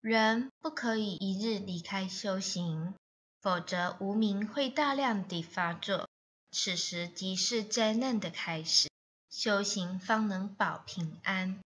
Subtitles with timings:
[0.00, 2.94] 人不可以一日离开修行
[3.40, 6.08] 否则无名会大量地发作。
[6.52, 8.88] 此时即是灾难的开始
[9.28, 11.58] 修行方能保平安。